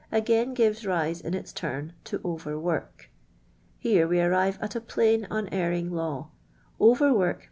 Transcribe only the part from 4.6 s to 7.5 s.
a plain unerring law —*>,,," Oi/: